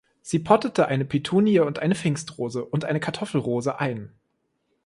Sie 0.23 0.39
pottete 0.39 0.87
eine 0.87 1.05
Petunie 1.05 1.59
und 1.59 1.77
eine 1.77 1.93
Pfingstrose 1.93 2.65
und 2.65 2.85
eine 2.85 2.99
Kartoffelrose 2.99 3.79
ein. 3.79 4.09